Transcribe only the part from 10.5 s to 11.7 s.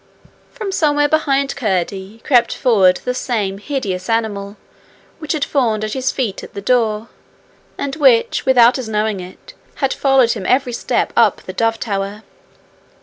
step up the